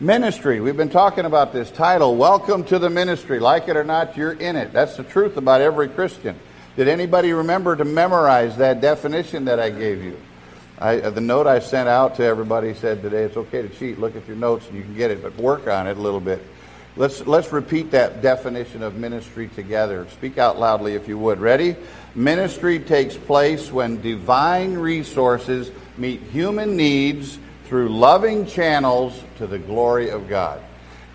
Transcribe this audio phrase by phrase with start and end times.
[0.00, 0.60] Ministry.
[0.60, 3.40] We've been talking about this title, Welcome to the Ministry.
[3.40, 4.72] Like it or not, you're in it.
[4.72, 6.38] That's the truth about every Christian.
[6.76, 10.16] Did anybody remember to memorize that definition that I gave you?
[10.78, 13.98] I, uh, the note I sent out to everybody said today it's okay to cheat.
[13.98, 16.20] Look at your notes and you can get it, but work on it a little
[16.20, 16.44] bit.
[16.94, 20.06] Let's, let's repeat that definition of ministry together.
[20.12, 21.40] Speak out loudly if you would.
[21.40, 21.74] Ready?
[22.14, 30.08] Ministry takes place when divine resources meet human needs through loving channels to the glory
[30.08, 30.62] of God.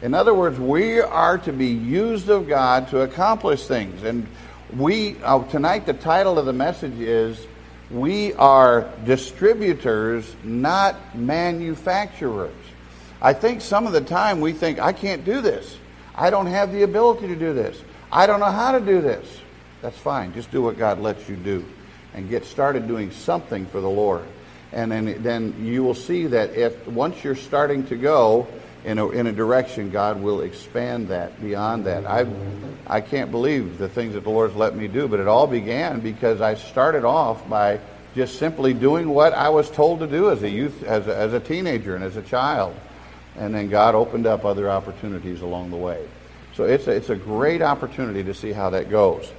[0.03, 4.03] In other words, we are to be used of God to accomplish things.
[4.03, 4.27] And
[4.75, 7.47] we, uh, tonight, the title of the message is
[7.89, 12.53] We Are Distributors, Not Manufacturers.
[13.19, 15.77] I think some of the time we think, I can't do this.
[16.13, 17.81] I don't have the ability to do this.
[18.11, 19.25] I don't know how to do this.
[19.81, 20.33] That's fine.
[20.33, 21.65] Just do what God lets you do
[22.13, 24.23] and get started doing something for the Lord
[24.73, 28.47] and then, then you will see that if once you're starting to go
[28.83, 32.05] in a, in a direction, God will expand that beyond that.
[32.05, 32.25] I
[32.85, 36.01] I can't believe the things that the Lord's let me do, but it all began
[36.01, 37.79] because I started off by
[38.13, 41.33] just simply doing what I was told to do as a youth, as a, as
[41.33, 42.75] a teenager, and as a child,
[43.37, 46.05] and then God opened up other opportunities along the way.
[46.55, 49.31] So it's a, it's a great opportunity to see how that goes.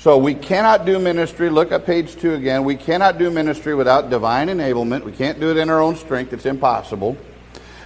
[0.00, 1.50] So we cannot do ministry.
[1.50, 2.64] Look at page two again.
[2.64, 5.04] We cannot do ministry without divine enablement.
[5.04, 6.32] We can't do it in our own strength.
[6.32, 7.18] It's impossible.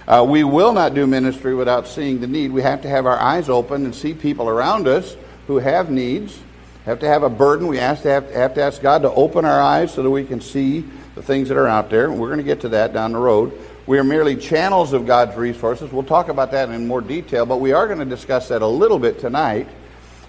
[0.07, 2.53] Uh, we will not do ministry without seeing the need.
[2.53, 6.39] We have to have our eyes open and see people around us who have needs.
[6.85, 7.67] Have to have a burden.
[7.67, 10.23] We have to have, have to ask God to open our eyes so that we
[10.23, 10.85] can see
[11.15, 12.09] the things that are out there.
[12.09, 13.51] We're going to get to that down the road.
[13.87, 15.91] We are merely channels of God's resources.
[15.91, 18.67] We'll talk about that in more detail, but we are going to discuss that a
[18.67, 19.67] little bit tonight.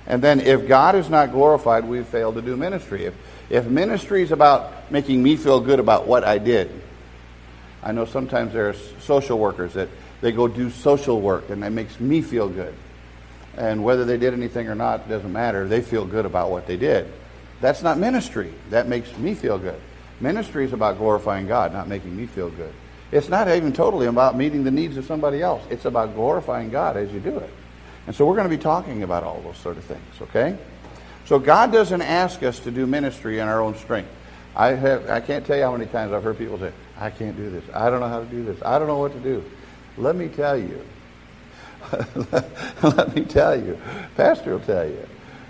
[0.07, 3.07] And then if God is not glorified, we've failed to do ministry.
[3.07, 3.15] If,
[3.51, 6.71] if ministry is about making me feel good about what I did,
[7.83, 9.89] I know sometimes there are social workers that
[10.21, 12.75] they go do social work and that makes me feel good.
[13.57, 15.67] And whether they did anything or not doesn't matter.
[15.67, 17.11] They feel good about what they did.
[17.61, 18.53] That's not ministry.
[18.71, 19.81] That makes me feel good.
[20.21, 22.73] Ministry is about glorifying God, not making me feel good.
[23.13, 25.63] It's not even totally about meeting the needs of somebody else.
[25.71, 27.51] It's about glorifying God as you do it.
[28.07, 30.57] And so we're going to be talking about all those sort of things, okay?
[31.25, 34.11] So God doesn't ask us to do ministry in our own strength.
[34.55, 37.37] I have I can't tell you how many times I've heard people say, I can't
[37.37, 37.65] do this.
[37.75, 38.59] I don't know how to do this.
[38.65, 39.45] I don't know what to do.
[39.99, 40.83] Let me tell you.
[42.83, 43.79] Let me tell you.
[44.17, 45.07] Pastor will tell you.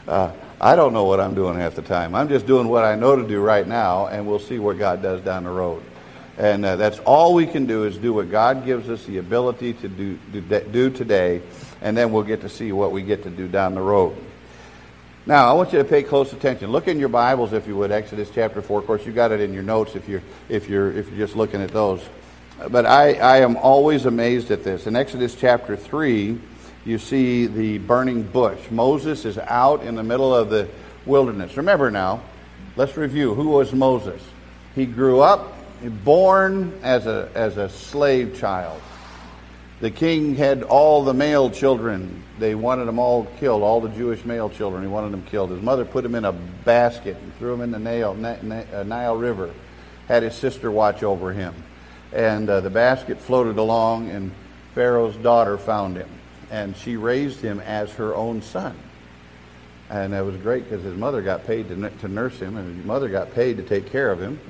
[0.09, 2.15] Uh, I don't know what I'm doing half the time.
[2.15, 5.03] I'm just doing what I know to do right now, and we'll see what God
[5.03, 5.83] does down the road.
[6.39, 9.73] And uh, that's all we can do is do what God gives us the ability
[9.75, 11.43] to do, do, do today
[11.81, 14.17] and then we'll get to see what we get to do down the road.
[15.27, 16.71] Now, I want you to pay close attention.
[16.71, 18.81] Look in your Bibles, if you would, Exodus chapter 4.
[18.81, 21.37] Of course, you got it in your notes if you're, if you're, if you're just
[21.37, 22.01] looking at those.
[22.71, 24.87] But I, I am always amazed at this.
[24.87, 26.39] In Exodus chapter 3,
[26.85, 28.71] you see the burning bush.
[28.71, 30.69] Moses is out in the middle of the
[31.05, 31.57] wilderness.
[31.57, 32.23] Remember now,
[32.77, 33.35] let's review.
[33.35, 34.23] Who was Moses?
[34.77, 35.56] He grew up,
[36.05, 38.81] born as a, as a slave child.
[39.81, 42.23] The king had all the male children.
[42.39, 44.83] They wanted them all killed, all the Jewish male children.
[44.83, 45.51] He wanted them killed.
[45.51, 49.17] His mother put him in a basket and threw him in the Nile, uh, Nile
[49.17, 49.53] River.
[50.09, 51.55] Had his sister watch over him.
[52.13, 54.33] And uh, the basket floated along, and
[54.75, 56.09] Pharaoh's daughter found him.
[56.51, 58.79] And she raised him as her own son.
[59.91, 62.87] And that was great because his mother got paid to, to nurse him, and his
[62.87, 64.41] mother got paid to take care of him.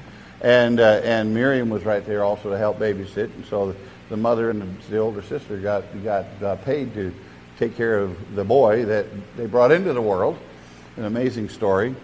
[0.40, 3.34] And, uh, and Miriam was right there also to help babysit.
[3.34, 3.74] And so
[4.08, 7.12] the mother and the, older sister got got uh, paid to
[7.58, 10.38] take care of the boy that they brought into the world.
[10.96, 11.94] An amazing story.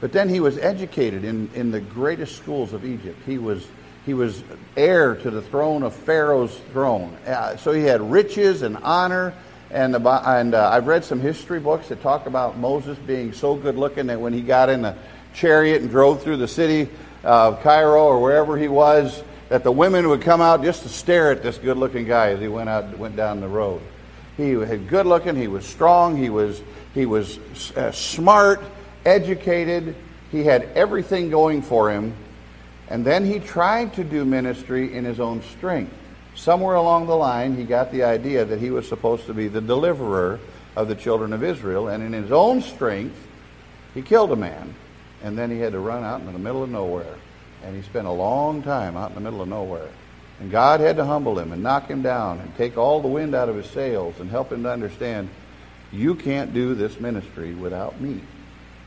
[0.00, 3.18] But then he was educated in, in the greatest schools of Egypt.
[3.26, 3.66] He was
[4.06, 4.42] he was
[4.76, 7.16] heir to the throne of Pharaoh's throne.
[7.26, 9.34] Uh, so he had riches and honor.
[9.70, 13.54] And, the, and uh, I've read some history books that talk about Moses being so
[13.54, 14.96] good looking that when he got in a
[15.32, 16.88] chariot and drove through the city
[17.22, 21.32] of Cairo or wherever he was, that the women would come out just to stare
[21.32, 23.80] at this good looking guy as he went out went down the road.
[24.36, 26.62] He was good looking, he was strong, he was
[26.94, 27.38] he was
[27.76, 28.62] uh, smart,
[29.04, 29.94] educated,
[30.30, 32.14] he had everything going for him.
[32.88, 35.94] And then he tried to do ministry in his own strength.
[36.34, 39.60] Somewhere along the line, he got the idea that he was supposed to be the
[39.60, 40.40] deliverer
[40.74, 43.16] of the children of Israel, and in his own strength,
[43.94, 44.74] he killed a man,
[45.22, 47.16] and then he had to run out in the middle of nowhere.
[47.62, 49.88] And he spent a long time out in the middle of nowhere.
[50.40, 53.34] And God had to humble him and knock him down and take all the wind
[53.34, 55.28] out of his sails and help him to understand
[55.92, 58.22] you can't do this ministry without me.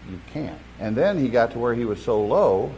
[0.09, 0.59] You can't.
[0.80, 2.74] And then he got to where he was so low,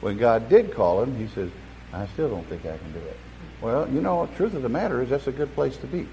[0.00, 1.50] when God did call him, he says,
[1.92, 3.16] I still don't think I can do it.
[3.60, 6.06] Well, you know, truth of the matter is that's a good place to be.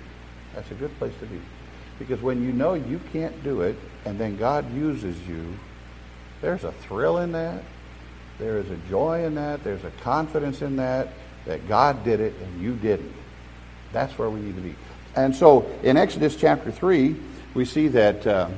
[0.55, 1.39] That's a good place to be.
[1.99, 3.75] Because when you know you can't do it
[4.05, 5.57] and then God uses you,
[6.43, 7.63] there's a thrill in that.
[8.37, 9.63] There is a joy in that.
[9.63, 11.07] There's a confidence in that
[11.45, 13.13] that God did it and you didn't.
[13.93, 14.75] That's where we need to be.
[15.15, 17.15] And so in Exodus chapter 3,
[17.53, 18.49] we see that uh,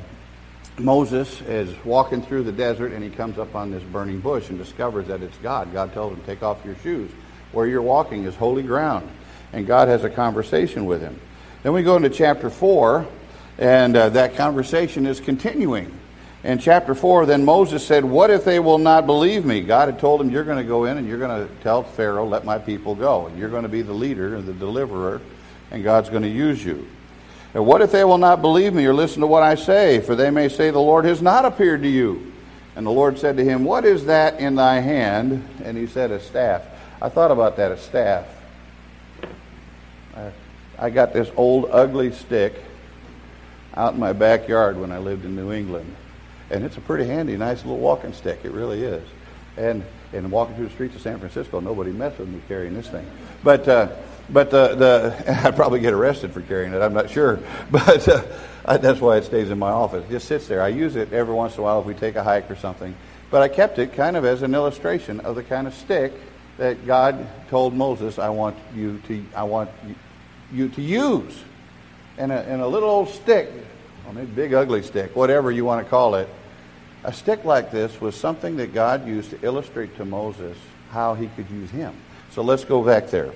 [0.79, 4.57] Moses is walking through the desert and he comes up on this burning bush and
[4.57, 5.71] discovers that it's God.
[5.71, 7.11] God tells him, Take off your shoes.
[7.51, 9.07] Where you're walking is holy ground.
[9.53, 11.19] And God has a conversation with him.
[11.61, 13.05] Then we go into chapter 4,
[13.59, 15.99] and uh, that conversation is continuing.
[16.45, 19.61] In chapter 4, then Moses said, What if they will not believe me?
[19.61, 22.27] God had told him, You're going to go in and you're going to tell Pharaoh,
[22.27, 23.25] Let my people go.
[23.25, 25.21] And you're going to be the leader and the deliverer,
[25.71, 26.87] and God's going to use you.
[27.55, 30.01] And what if they will not believe me or listen to what I say?
[30.01, 32.31] For they may say, The Lord has not appeared to you.
[32.75, 35.49] And the Lord said to him, What is that in thy hand?
[35.63, 36.61] And he said, A staff.
[37.01, 38.27] I thought about that, a staff.
[40.15, 40.31] I,
[40.77, 42.53] I got this old ugly stick
[43.73, 45.95] out in my backyard when I lived in New England.
[46.49, 48.39] And it's a pretty handy, nice little walking stick.
[48.43, 49.07] It really is.
[49.57, 49.83] And
[50.13, 53.05] and walking through the streets of San Francisco, nobody messed with me carrying this thing.
[53.43, 53.89] But uh,
[54.29, 56.81] but the, the I'd probably get arrested for carrying it.
[56.81, 57.39] I'm not sure.
[57.71, 60.03] But uh, that's why it stays in my office.
[60.05, 60.61] It just sits there.
[60.61, 62.95] I use it every once in a while if we take a hike or something.
[63.29, 66.13] But I kept it kind of as an illustration of the kind of stick
[66.57, 69.69] that God told Moses, "I want you to I want
[70.51, 71.43] you to use."
[72.17, 73.51] And a, and a little old stick,
[74.07, 76.29] or maybe big ugly stick, whatever you want to call it,
[77.03, 80.57] a stick like this was something that God used to illustrate to Moses
[80.91, 81.93] how he could use him.
[82.31, 83.31] So let's go back there.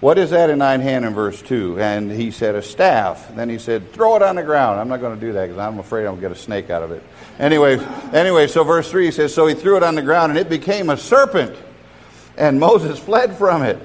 [0.00, 1.80] What is that in nine hand in verse 2?
[1.80, 3.34] And he said, A staff.
[3.34, 4.78] Then he said, Throw it on the ground.
[4.78, 6.92] I'm not going to do that because I'm afraid I'll get a snake out of
[6.92, 7.02] it.
[7.40, 7.78] Anyway,
[8.12, 10.88] anyway, so verse 3 says, So he threw it on the ground and it became
[10.88, 11.56] a serpent.
[12.36, 13.80] And Moses fled from it.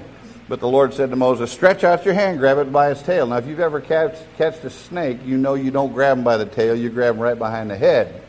[0.48, 3.26] But the Lord said to Moses, Stretch out your hand, grab it by its tail.
[3.26, 6.36] Now, if you've ever catch, catched a snake, you know you don't grab him by
[6.36, 8.22] the tail, you grab him right behind the head.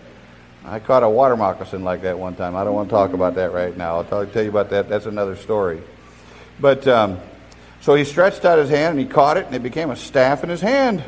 [0.64, 2.56] I caught a water moccasin like that one time.
[2.56, 3.98] I don't want to talk about that right now.
[3.98, 4.90] I'll tell, tell you about that.
[4.90, 5.82] That's another story.
[6.60, 7.20] But um,
[7.82, 10.44] so he stretched out his hand and he caught it, and it became a staff
[10.44, 11.04] in his hand,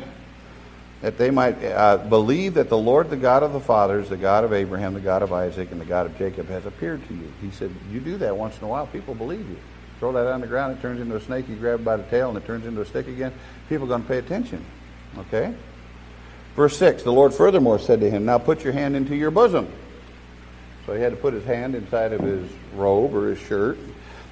[1.00, 4.44] that they might uh, believe that the Lord, the God of the fathers, the God
[4.44, 7.32] of Abraham, the God of Isaac, and the God of Jacob, has appeared to you.
[7.40, 9.56] He said, You do that once in a while, people believe you.
[9.98, 11.48] Throw that on the ground, it turns into a snake.
[11.48, 13.32] You grab it by the tail, and it turns into a stick again.
[13.68, 14.64] People are going to pay attention.
[15.18, 15.54] Okay?
[16.54, 19.68] Verse 6 The Lord furthermore said to him, Now put your hand into your bosom.
[20.86, 23.78] So he had to put his hand inside of his robe or his shirt.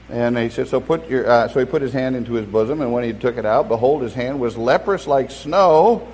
[0.08, 2.80] And he said, so put your, uh, so he put his hand into his bosom,
[2.80, 6.06] and when he took it out, behold, his hand was leprous like snow.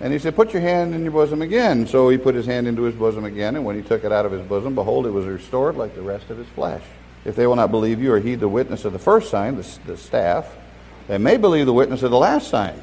[0.00, 1.86] And he said, put your hand in your bosom again.
[1.86, 4.26] So he put his hand into his bosom again, and when he took it out
[4.26, 6.82] of his bosom, behold, it was restored like the rest of his flesh.
[7.24, 9.78] If they will not believe you or heed the witness of the first sign, the,
[9.86, 10.46] the staff,
[11.08, 12.80] they may believe the witness of the last sign.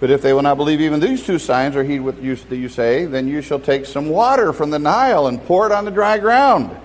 [0.00, 2.68] But if they will not believe even these two signs or heed what you, you
[2.68, 5.90] say, then you shall take some water from the Nile and pour it on the
[5.90, 6.76] dry ground.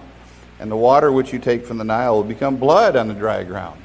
[0.59, 3.43] And the water which you take from the Nile will become blood on the dry
[3.43, 3.81] ground.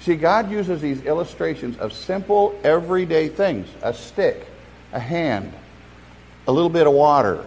[0.00, 4.46] See, God uses these illustrations of simple, everyday things a stick,
[4.92, 5.52] a hand,
[6.46, 7.44] a little bit of water.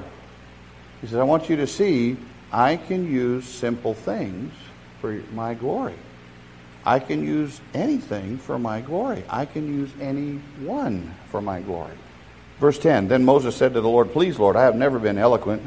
[1.02, 2.18] He says, I want you to see
[2.52, 4.54] I can use simple things
[5.02, 5.96] for my glory.
[6.86, 9.24] I can use anything for my glory.
[9.30, 11.96] I can use anyone for my glory.
[12.60, 15.62] Verse 10 Then Moses said to the Lord, Please, Lord, I have never been eloquent,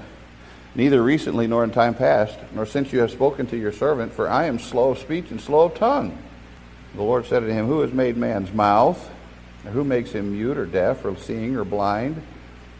[0.74, 4.28] neither recently nor in time past, nor since you have spoken to your servant, for
[4.28, 6.16] I am slow of speech and slow of tongue.
[6.94, 9.10] The Lord said to him, Who has made man's mouth?
[9.64, 12.20] who makes him mute or deaf or seeing or blind?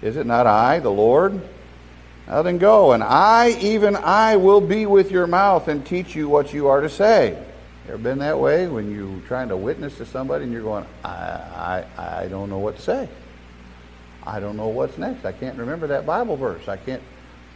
[0.00, 1.40] Is it not I, the Lord?
[2.32, 6.30] Now then go, and I, even I, will be with your mouth and teach you
[6.30, 7.36] what you are to say.
[7.86, 11.10] Ever been that way when you're trying to witness to somebody and you're going, I,
[11.10, 13.06] I, I don't know what to say.
[14.24, 15.26] I don't know what's next.
[15.26, 16.68] I can't remember that Bible verse.
[16.68, 17.02] I can't,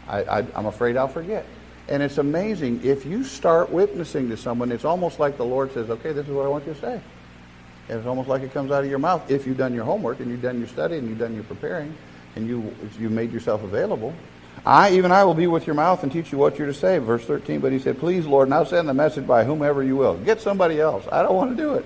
[0.09, 1.47] I, I, I'm afraid I'll forget.
[1.89, 2.85] And it's amazing.
[2.85, 6.33] If you start witnessing to someone, it's almost like the Lord says, okay, this is
[6.35, 7.01] what I want you to say.
[7.89, 10.21] And it's almost like it comes out of your mouth if you've done your homework
[10.21, 11.97] and you've done your study and you've done your preparing
[12.35, 14.15] and you, you made yourself available.
[14.65, 16.99] I, even I, will be with your mouth and teach you what you're to say.
[16.99, 20.17] Verse 13, but he said, Please, Lord, now send the message by whomever you will.
[20.19, 21.05] Get somebody else.
[21.13, 21.85] I don't want to do it.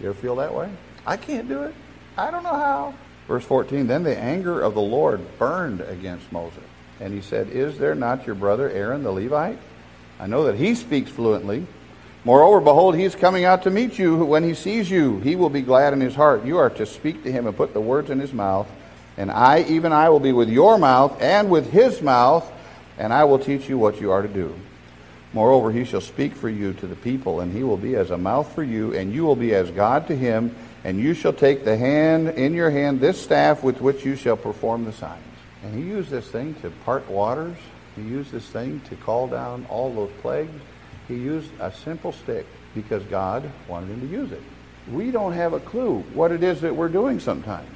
[0.00, 0.70] You ever feel that way?
[1.06, 1.74] I can't do it.
[2.16, 2.94] I don't know how.
[3.28, 6.62] Verse 14, then the anger of the Lord burned against Moses.
[7.00, 9.58] And he said, Is there not your brother Aaron the Levite?
[10.18, 11.66] I know that he speaks fluently.
[12.24, 14.24] Moreover, behold, he is coming out to meet you.
[14.24, 16.44] When he sees you, he will be glad in his heart.
[16.44, 18.68] You are to speak to him and put the words in his mouth
[19.16, 22.50] and I, even I, will be with your mouth and with his mouth,
[22.98, 24.54] and I will teach you what you are to do.
[25.32, 28.18] Moreover, he shall speak for you to the people, and he will be as a
[28.18, 30.54] mouth for you, and you will be as God to him,
[30.84, 34.36] and you shall take the hand in your hand this staff with which you shall
[34.36, 35.22] perform the signs.
[35.62, 37.56] And he used this thing to part waters.
[37.96, 40.60] He used this thing to call down all those plagues.
[41.08, 44.42] He used a simple stick because God wanted him to use it.
[44.90, 47.70] We don't have a clue what it is that we're doing sometimes,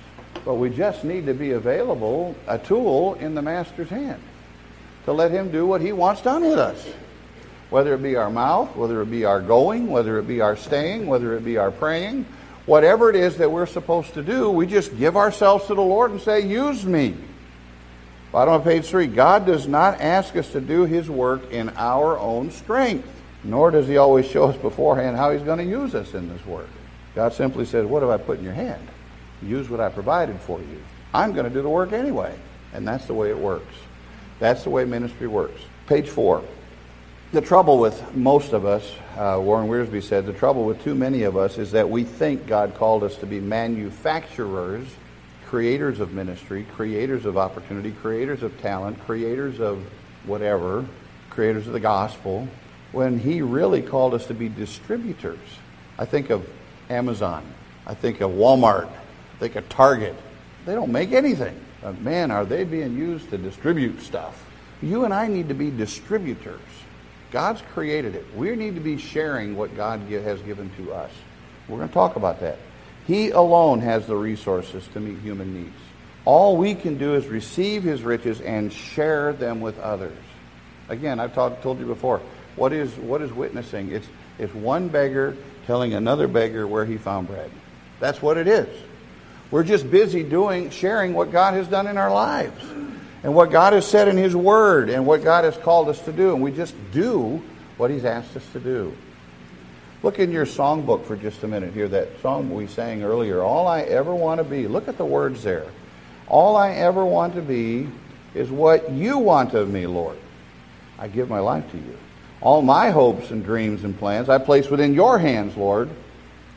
[0.47, 4.23] but we just need to be available, a tool in the Master's hand
[5.05, 6.89] to let him do what he wants done with us.
[7.69, 11.09] Whether it be our mouth, whether it be our going, whether it be our staying,
[11.09, 12.27] whether it be our praying,
[12.65, 16.13] whatever it is that we're supposed to do, we just give ourselves to the Lord
[16.13, 17.17] and say, Use me.
[18.31, 22.17] Bottom of page three God does not ask us to do his work in our
[22.19, 23.09] own strength,
[23.43, 26.45] nor does he always show us beforehand how he's going to use us in this
[26.47, 26.69] work.
[27.17, 28.87] God simply says, What have I put in your hand?
[29.43, 30.83] Use what I provided for you.
[31.13, 32.35] I'm going to do the work anyway.
[32.73, 33.75] And that's the way it works.
[34.39, 35.61] That's the way ministry works.
[35.87, 36.43] Page four.
[37.33, 41.23] The trouble with most of us, uh, Warren Wiersbe said, the trouble with too many
[41.23, 44.87] of us is that we think God called us to be manufacturers,
[45.47, 49.85] creators of ministry, creators of opportunity, creators of talent, creators of
[50.25, 50.85] whatever,
[51.31, 52.47] creators of the gospel,
[52.93, 55.39] when He really called us to be distributors.
[55.99, 56.49] I think of
[56.91, 57.45] Amazon,
[57.87, 58.89] I think of Walmart,
[59.39, 60.15] Think of Target.
[60.65, 61.61] They don't make anything.
[61.83, 64.45] But man, are they being used to distribute stuff?
[64.83, 66.61] You and I need to be distributors.
[67.31, 68.25] God's created it.
[68.35, 71.11] We need to be sharing what God has given to us.
[71.69, 72.59] We're going to talk about that.
[73.07, 75.77] He alone has the resources to meet human needs.
[76.25, 80.17] All we can do is receive his riches and share them with others.
[80.89, 82.21] Again, I've taught, told you before,
[82.57, 83.93] what is, what is witnessing?
[83.93, 87.51] It's, it's one beggar telling another beggar where he found bread.
[88.01, 88.69] That's what it is.
[89.51, 92.63] We're just busy doing, sharing what God has done in our lives
[93.23, 96.13] and what God has said in His Word and what God has called us to
[96.13, 96.33] do.
[96.35, 97.43] And we just do
[97.77, 98.97] what He's asked us to do.
[100.03, 103.43] Look in your songbook for just a minute here, that song we sang earlier.
[103.43, 104.69] All I ever want to be.
[104.69, 105.67] Look at the words there.
[106.29, 107.89] All I ever want to be
[108.35, 110.19] is what you want of me, Lord.
[110.99, 111.99] I give my life to you.
[112.41, 115.89] All my hopes and dreams and plans I place within your hands, Lord,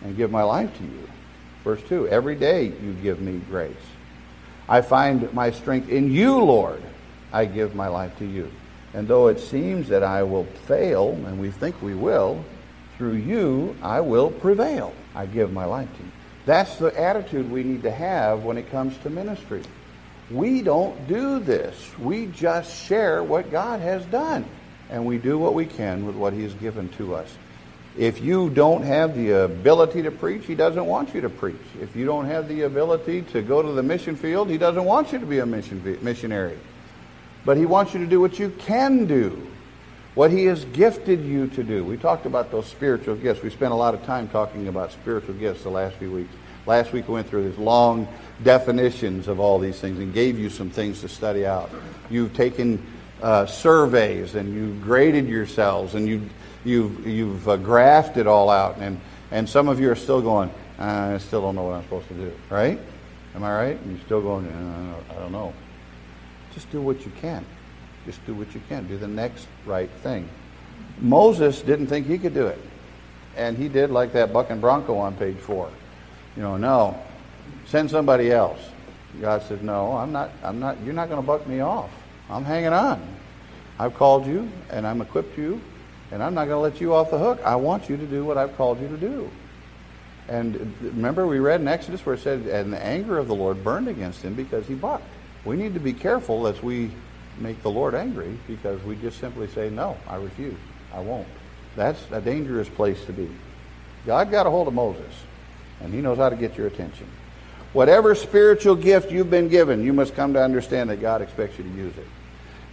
[0.03, 1.08] and give my life to you.
[1.63, 3.75] Verse 2 Every day you give me grace.
[4.67, 6.81] I find my strength in you, Lord.
[7.31, 8.51] I give my life to you.
[8.93, 12.43] And though it seems that I will fail, and we think we will,
[12.97, 14.93] through you I will prevail.
[15.15, 16.11] I give my life to you.
[16.45, 19.61] That's the attitude we need to have when it comes to ministry.
[20.31, 21.97] We don't do this.
[21.97, 24.45] We just share what God has done.
[24.89, 27.31] And we do what we can with what He has given to us.
[27.97, 31.57] If you don't have the ability to preach, he doesn't want you to preach.
[31.81, 35.11] If you don't have the ability to go to the mission field, he doesn't want
[35.11, 36.57] you to be a mission missionary.
[37.45, 39.47] But he wants you to do what you can do,
[40.13, 41.83] what he has gifted you to do.
[41.83, 43.41] We talked about those spiritual gifts.
[43.41, 46.33] We spent a lot of time talking about spiritual gifts the last few weeks.
[46.65, 48.07] Last week we went through these long
[48.43, 51.69] definitions of all these things and gave you some things to study out.
[52.09, 52.85] You've taken
[53.21, 56.29] uh, surveys and you graded yourselves and you
[56.63, 58.99] you've, you've uh, graphed it all out, and,
[59.31, 62.13] and some of you are still going, I still don't know what I'm supposed to
[62.13, 62.79] do, right?
[63.35, 63.79] Am I right?
[63.79, 64.47] And you're still going,
[65.09, 65.53] I don't know.
[66.53, 67.45] Just do what you can.
[68.05, 68.87] Just do what you can.
[68.87, 70.27] Do the next right thing.
[70.99, 72.59] Moses didn't think he could do it.
[73.35, 75.69] And he did like that buck and bronco on page four.
[76.35, 77.01] You know, no,
[77.65, 78.59] send somebody else.
[79.21, 81.89] God said, no, I'm not, I'm not, you're not going to buck me off.
[82.29, 83.01] I'm hanging on.
[83.77, 85.61] I've called you and I'm equipped you
[86.11, 87.39] and I'm not going to let you off the hook.
[87.45, 89.29] I want you to do what I've called you to do.
[90.27, 93.63] And remember, we read in Exodus where it said, And the anger of the Lord
[93.63, 95.03] burned against him because he bucked.
[95.45, 96.91] We need to be careful as we
[97.39, 100.57] make the Lord angry because we just simply say, No, I refuse.
[100.93, 101.27] I won't.
[101.75, 103.29] That's a dangerous place to be.
[104.05, 105.13] God got a hold of Moses,
[105.81, 107.07] and he knows how to get your attention.
[107.73, 111.63] Whatever spiritual gift you've been given, you must come to understand that God expects you
[111.63, 112.07] to use it.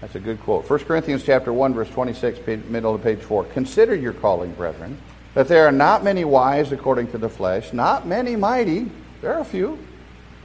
[0.00, 0.68] That's a good quote.
[0.68, 3.44] 1 Corinthians chapter 1, verse 26, middle of page 4.
[3.44, 4.98] Consider your calling, brethren,
[5.34, 8.90] that there are not many wise according to the flesh, not many mighty.
[9.22, 9.78] There are a few.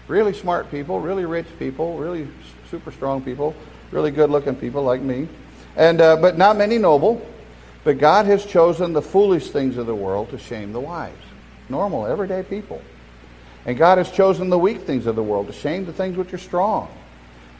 [0.07, 2.27] Really smart people, really rich people, really
[2.69, 3.53] super strong people,
[3.91, 5.27] really good looking people like me.
[5.75, 7.25] And, uh, but not many noble.
[7.83, 11.13] But God has chosen the foolish things of the world to shame the wise.
[11.67, 12.81] Normal, everyday people.
[13.65, 16.33] And God has chosen the weak things of the world to shame the things which
[16.33, 16.89] are strong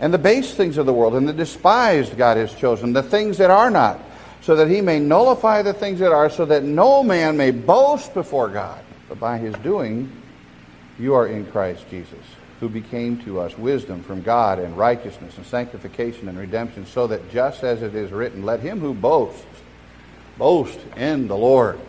[0.01, 3.37] and the base things of the world, and the despised God has chosen, the things
[3.37, 4.01] that are not,
[4.41, 8.13] so that he may nullify the things that are, so that no man may boast
[8.13, 8.83] before God.
[9.07, 10.11] But by his doing,
[10.99, 12.19] you are in Christ Jesus,
[12.59, 17.31] who became to us wisdom from God and righteousness and sanctification and redemption, so that
[17.31, 19.45] just as it is written, let him who boasts
[20.37, 21.79] Boast in the Lord.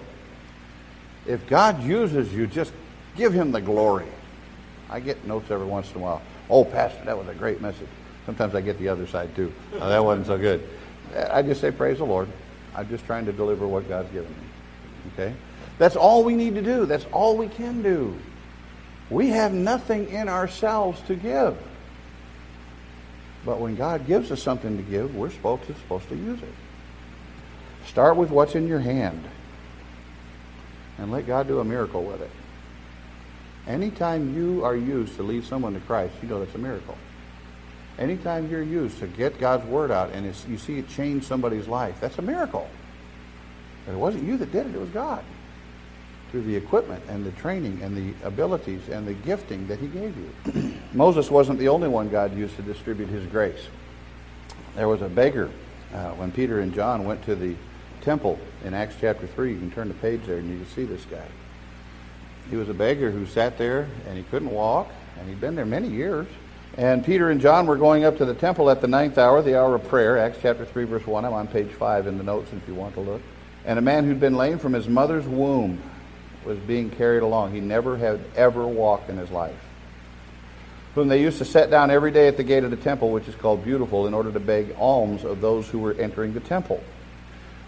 [1.26, 2.72] If God uses you, just
[3.16, 4.08] give him the glory.
[4.90, 6.20] I get notes every once in a while.
[6.50, 7.88] Oh, Pastor, that was a great message.
[8.26, 9.52] Sometimes I get the other side too.
[9.72, 10.66] That wasn't so good.
[11.30, 12.28] I just say, Praise the Lord.
[12.74, 15.12] I'm just trying to deliver what God's given me.
[15.12, 15.34] Okay?
[15.78, 16.86] That's all we need to do.
[16.86, 18.16] That's all we can do.
[19.10, 21.56] We have nothing in ourselves to give.
[23.44, 26.54] But when God gives us something to give, we're supposed to, supposed to use it.
[27.86, 29.24] Start with what's in your hand
[30.98, 32.30] and let God do a miracle with it.
[33.66, 36.96] Anytime you are used to lead someone to Christ, you know that's a miracle.
[37.98, 42.00] Anytime you're used to get God's word out and you see it change somebody's life,
[42.00, 42.68] that's a miracle.
[43.84, 45.24] But it wasn't you that did it, it was God.
[46.30, 50.16] Through the equipment and the training and the abilities and the gifting that he gave
[50.16, 50.74] you.
[50.92, 53.66] Moses wasn't the only one God used to distribute his grace.
[54.74, 55.50] There was a beggar
[55.92, 57.54] uh, when Peter and John went to the
[58.00, 59.52] temple in Acts chapter 3.
[59.52, 61.26] You can turn the page there and you can see this guy.
[62.50, 65.66] He was a beggar who sat there and he couldn't walk, and he'd been there
[65.66, 66.26] many years.
[66.78, 69.58] And Peter and John were going up to the temple at the ninth hour, the
[69.58, 71.24] hour of prayer, Acts chapter 3, verse 1.
[71.24, 73.20] I'm on page 5 in the notes if you want to look.
[73.66, 75.82] And a man who'd been lame from his mother's womb
[76.46, 77.52] was being carried along.
[77.52, 79.58] He never had ever walked in his life.
[80.94, 83.28] Whom they used to set down every day at the gate of the temple, which
[83.28, 86.82] is called Beautiful, in order to beg alms of those who were entering the temple.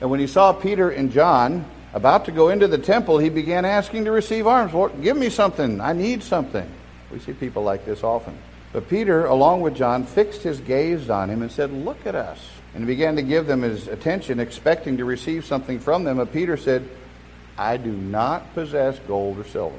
[0.00, 3.66] And when he saw Peter and John about to go into the temple, he began
[3.66, 4.72] asking to receive alms.
[4.72, 5.80] Lord, give me something.
[5.80, 6.68] I need something.
[7.12, 8.36] We see people like this often.
[8.74, 12.44] But Peter, along with John, fixed his gaze on him and said, Look at us.
[12.74, 16.16] And he began to give them his attention, expecting to receive something from them.
[16.16, 16.88] But Peter said,
[17.56, 19.78] I do not possess gold or silver,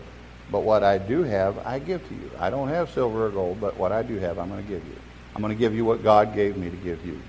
[0.49, 2.31] but what I do have, I give to you.
[2.39, 4.85] I don't have silver or gold, but what I do have, I'm going to give
[4.85, 4.95] you.
[5.35, 7.21] I'm going to give you what God gave me to give you.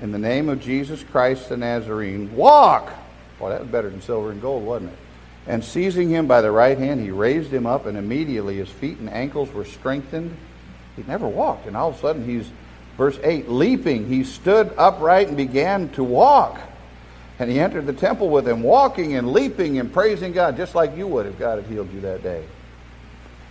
[0.00, 2.92] In the name of Jesus Christ the Nazarene, walk!
[3.40, 4.98] Well, that was better than silver and gold, wasn't it?
[5.48, 8.98] And seizing him by the right hand, he raised him up, and immediately his feet
[8.98, 10.36] and ankles were strengthened.
[10.96, 12.50] He never walked, and all of a sudden he's,
[12.96, 14.06] verse 8, leaping.
[14.06, 16.60] He stood upright and began to walk.
[17.38, 20.96] And he entered the temple with him, walking and leaping and praising God, just like
[20.96, 22.44] you would if God had healed you that day.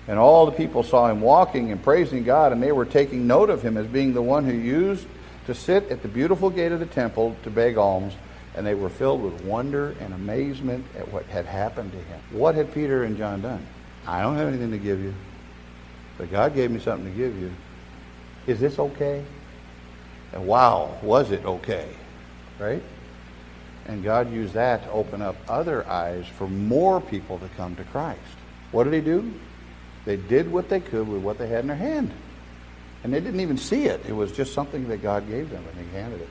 [0.07, 3.49] And all the people saw him walking and praising God, and they were taking note
[3.49, 5.07] of him as being the one who used
[5.47, 8.13] to sit at the beautiful gate of the temple to beg alms
[8.55, 12.19] and they were filled with wonder and amazement at what had happened to him.
[12.31, 13.65] What had Peter and John done?
[14.05, 15.13] I don't have anything to give you,
[16.21, 17.51] but God gave me something to give you.
[18.45, 19.25] Is this okay?
[20.31, 21.87] And wow, was it okay?
[22.59, 22.83] Right?
[23.87, 27.83] And God used that to open up other eyes for more people to come to
[27.85, 28.19] Christ.
[28.71, 29.33] What did he do?
[30.05, 32.11] They did what they could with what they had in their hand.
[33.03, 34.05] And they didn't even see it.
[34.07, 36.29] It was just something that God gave them, and he handed it.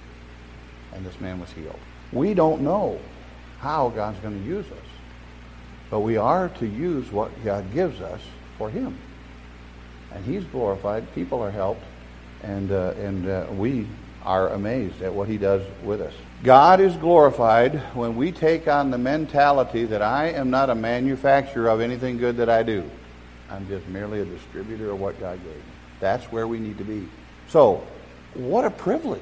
[0.94, 1.80] And this man was healed.
[2.12, 3.00] We don't know
[3.58, 4.88] how God's going to use us.
[5.90, 8.20] But we are to use what God gives us
[8.56, 8.96] for Him.
[10.14, 11.82] And He's glorified, people are helped,
[12.42, 13.86] and, uh, and uh, we
[14.24, 16.12] are amazed at what He does with us.
[16.42, 21.68] God is glorified when we take on the mentality that I am not a manufacturer
[21.68, 22.88] of anything good that I do.
[23.50, 25.62] I'm just merely a distributor of what God gave me.
[25.98, 27.08] That's where we need to be.
[27.48, 27.84] So,
[28.34, 29.20] what a privilege.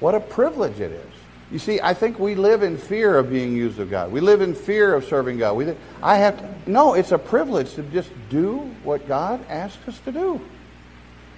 [0.00, 1.15] What a privilege it is
[1.50, 4.10] you see, I think we live in fear of being used of God.
[4.10, 5.56] We live in fear of serving God.
[5.56, 9.98] We, I have to, no, it's a privilege to just do what God asks us
[10.00, 10.40] to do.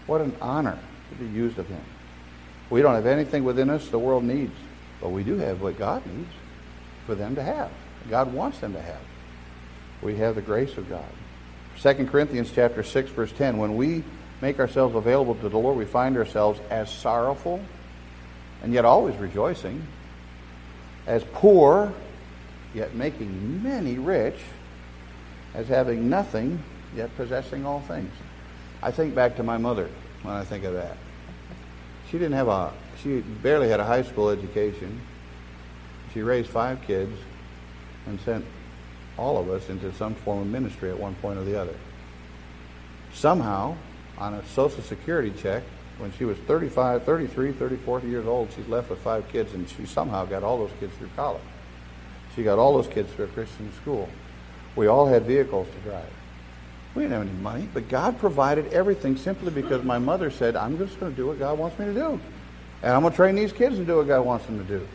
[0.06, 0.78] What an honor
[1.10, 1.82] to be used of Him.
[2.70, 4.54] We don't have anything within us the world needs,
[5.00, 6.32] but we do have what God needs
[7.06, 7.70] for them to have.
[8.08, 9.00] God wants them to have.
[10.00, 11.04] We have the grace of God.
[11.82, 14.02] 2 Corinthians chapter 6, verse 10, when we
[14.40, 17.60] make ourselves available to the Lord, we find ourselves as sorrowful
[18.62, 19.86] and yet always rejoicing
[21.08, 21.92] as poor,
[22.74, 24.38] yet making many rich,
[25.54, 26.62] as having nothing,
[26.94, 28.12] yet possessing all things.
[28.82, 29.88] I think back to my mother
[30.22, 30.98] when I think of that.
[32.10, 35.00] She didn't have a, she barely had a high school education.
[36.12, 37.18] She raised five kids
[38.06, 38.44] and sent
[39.16, 41.74] all of us into some form of ministry at one point or the other.
[43.14, 43.76] Somehow,
[44.18, 45.62] on a Social Security check,
[45.98, 49.84] when she was 35, 33, 34 years old, she's left with five kids, and she
[49.84, 51.42] somehow got all those kids through college.
[52.36, 54.08] She got all those kids through a Christian school.
[54.76, 56.10] We all had vehicles to drive.
[56.94, 60.78] We didn't have any money, but God provided everything simply because my mother said, I'm
[60.78, 62.20] just going to do what God wants me to do.
[62.82, 64.86] And I'm going to train these kids to do what God wants them to do.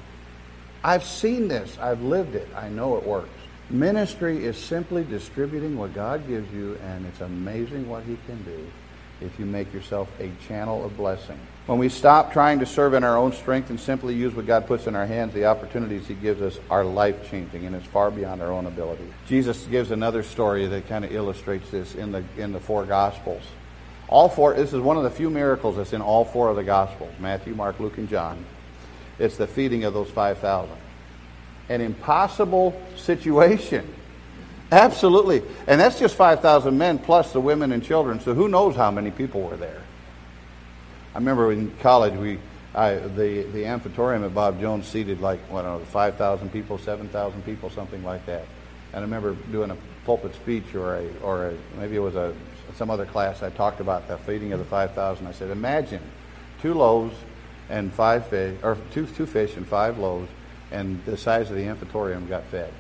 [0.84, 1.78] I've seen this.
[1.80, 2.48] I've lived it.
[2.56, 3.30] I know it works.
[3.70, 8.68] Ministry is simply distributing what God gives you, and it's amazing what He can do
[9.24, 11.40] if you make yourself a channel of blessing.
[11.66, 14.68] When we stop trying to serve in our own strength and simply use what God
[14.68, 18.12] puts in our hands, the opportunities He gives us are life changing and it's far
[18.12, 19.06] beyond our own ability.
[19.28, 23.44] Jesus gives another story that kind of illustrates this in the, in the four Gospels.
[24.10, 26.64] All four, this is one of the few miracles that's in all four of the
[26.64, 28.44] Gospels Matthew, Mark, Luke, and John.
[29.18, 30.76] It's the feeding of those 5,000.
[31.70, 33.88] An impossible situation.
[34.74, 35.44] Absolutely.
[35.68, 38.20] And that's just 5,000 men plus the women and children.
[38.20, 39.84] So who knows how many people were there?
[41.14, 42.40] I remember in college, we
[42.74, 46.52] I, the the amphitheater at Bob Jones seated like what uh, I don't know, 5,000
[46.52, 48.46] people, 7,000 people, something like that.
[48.94, 52.34] And I remember doing a pulpit speech or a or a, maybe it was a
[52.76, 53.44] some other class.
[53.44, 55.28] I talked about the feeding of the 5,000.
[55.28, 56.02] I said, imagine
[56.64, 57.16] two loaves
[57.70, 60.32] and five fish, or two two fish and five loaves,
[60.72, 62.74] and the size of the amphitheater got fed.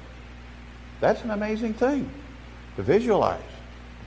[1.03, 2.09] That's an amazing thing
[2.77, 3.43] to visualize,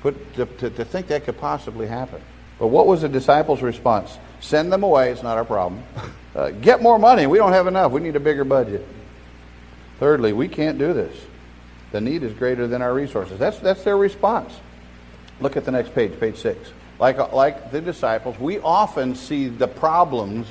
[0.00, 2.22] put, to, to, to think that could possibly happen.
[2.59, 4.16] But what was the disciples' response?
[4.40, 5.82] Send them away, it's not our problem.
[6.35, 8.82] Uh, get more money, we don't have enough, we need a bigger budget.
[10.00, 11.14] Thirdly, we can't do this.
[11.92, 13.38] The need is greater than our resources.
[13.38, 14.54] That's, that's their response.
[15.38, 16.72] Look at the next page, page six.
[16.98, 20.46] Like, like the disciples, we often see the problems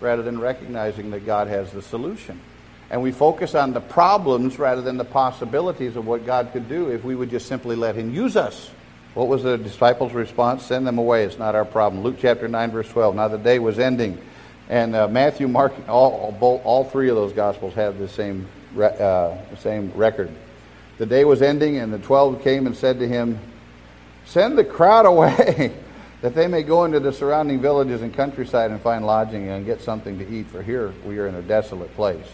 [0.00, 2.40] rather than recognizing that God has the solution.
[2.90, 6.88] And we focus on the problems rather than the possibilities of what God could do
[6.90, 8.70] if we would just simply let Him use us.
[9.14, 10.64] What was the disciples' response?
[10.64, 11.24] Send them away.
[11.24, 12.02] It's not our problem.
[12.02, 13.14] Luke chapter 9, verse 12.
[13.14, 14.20] Now the day was ending.
[14.68, 18.46] And uh, Matthew, Mark, all, all, all, three of those gospels have the same,
[18.78, 20.30] uh, same record.
[20.98, 23.38] The day was ending, and the twelve came and said to him,
[24.26, 25.72] Send the crowd away,
[26.20, 29.80] that they may go into the surrounding villages and countryside and find lodging and get
[29.80, 32.26] something to eat, for here we are in a desolate place.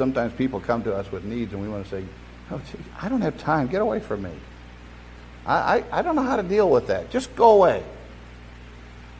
[0.00, 2.02] Sometimes people come to us with needs, and we want to say,
[2.50, 3.66] oh, geez, I don't have time.
[3.66, 4.30] Get away from me.
[5.44, 7.10] I, I, I don't know how to deal with that.
[7.10, 7.84] Just go away.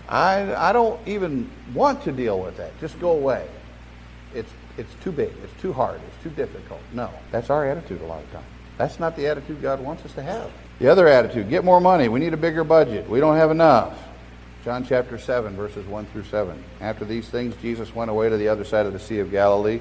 [0.08, 2.80] I, I don't even want to deal with that.
[2.80, 3.46] Just go away.
[4.34, 5.30] It's, it's too big.
[5.44, 6.00] It's too hard.
[6.00, 6.80] It's too difficult.
[6.94, 8.46] No, that's our attitude a lot of times.
[8.78, 10.50] That's not the attitude God wants us to have.
[10.78, 12.08] The other attitude get more money.
[12.08, 13.06] We need a bigger budget.
[13.06, 13.98] We don't have enough.
[14.64, 16.64] John chapter 7, verses 1 through 7.
[16.80, 19.80] After these things, Jesus went away to the other side of the Sea of Galilee,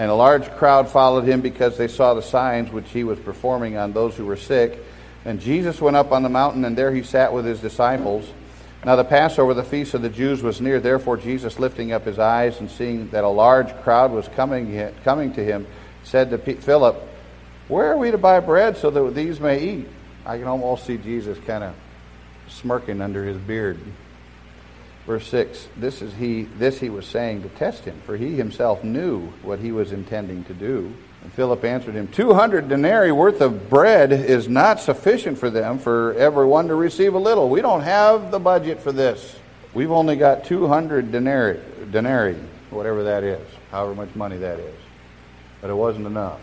[0.00, 3.76] and a large crowd followed him because they saw the signs which he was performing
[3.76, 4.82] on those who were sick.
[5.26, 8.26] And Jesus went up on the mountain, and there he sat with his disciples.
[8.82, 10.80] Now the Passover, the feast of the Jews, was near.
[10.80, 15.34] Therefore Jesus, lifting up his eyes and seeing that a large crowd was coming, coming
[15.34, 15.66] to him,
[16.02, 16.96] said to Philip,
[17.68, 19.88] Where are we to buy bread so that these may eat?
[20.24, 21.74] I can almost see Jesus kind of
[22.48, 23.78] smirking under his beard.
[25.06, 28.84] Verse 6 this, is he, this he was saying to test him, for he himself
[28.84, 30.94] knew what he was intending to do.
[31.22, 36.14] And Philip answered him, 200 denarii worth of bread is not sufficient for them, for
[36.14, 37.48] everyone to receive a little.
[37.48, 39.36] We don't have the budget for this.
[39.74, 41.60] We've only got 200 denarii,
[41.90, 42.36] denarii,
[42.70, 44.74] whatever that is, however much money that is.
[45.60, 46.40] But it wasn't enough.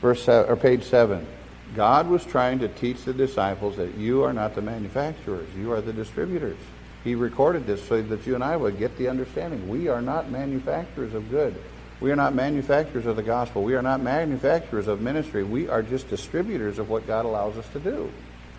[0.00, 1.26] Verse seven, or page 7.
[1.74, 5.80] God was trying to teach the disciples that you are not the manufacturers, you are
[5.80, 6.58] the distributors.
[7.04, 9.68] He recorded this so that you and I would get the understanding.
[9.68, 11.54] We are not manufacturers of good.
[12.00, 13.62] We are not manufacturers of the gospel.
[13.62, 15.42] We are not manufacturers of ministry.
[15.42, 18.10] We are just distributors of what God allows us to do.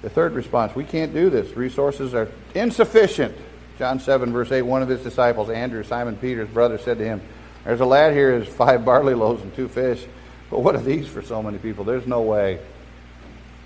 [0.02, 1.56] The third response we can't do this.
[1.56, 3.36] Resources are insufficient.
[3.78, 7.22] John 7, verse 8 one of his disciples, Andrew, Simon Peter's brother, said to him,
[7.64, 10.06] There's a lad here who has five barley loaves and two fish.
[10.50, 11.86] But what are these for so many people?
[11.86, 12.60] There's no way.